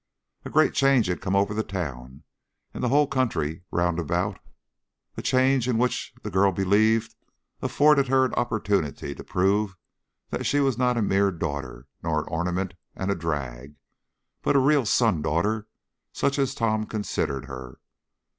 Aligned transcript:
A 0.43 0.49
great 0.49 0.73
change 0.73 1.05
had 1.05 1.21
come 1.21 1.35
over 1.35 1.53
the 1.53 1.61
town 1.61 2.23
and 2.73 2.83
the 2.83 2.89
whole 2.89 3.05
country 3.05 3.61
round 3.69 3.99
about, 3.99 4.39
a 5.15 5.21
change 5.21 5.67
which 5.67 6.11
the 6.23 6.31
girl 6.31 6.51
believed 6.51 7.13
afforded 7.61 8.07
her 8.07 8.25
an 8.25 8.33
opportunity 8.33 9.13
to 9.13 9.23
prove 9.23 9.75
that 10.31 10.47
she 10.47 10.59
was 10.59 10.75
not 10.75 10.97
a 10.97 11.03
mere 11.03 11.29
daughter, 11.29 11.85
not 12.01 12.21
an 12.21 12.25
ornament 12.29 12.73
and 12.95 13.11
a 13.11 13.15
drag, 13.15 13.75
but 14.41 14.55
a 14.55 14.59
real 14.59 14.87
son 14.87 15.21
daughter 15.21 15.67
such 16.11 16.39
as 16.39 16.55
Tom 16.55 16.87
considered 16.87 17.45
her. 17.45 17.79